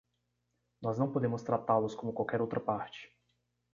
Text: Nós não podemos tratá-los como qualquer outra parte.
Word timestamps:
Nós 0.81 0.97
não 0.97 1.11
podemos 1.11 1.43
tratá-los 1.43 1.93
como 1.93 2.11
qualquer 2.11 2.41
outra 2.41 2.59
parte. 2.59 3.15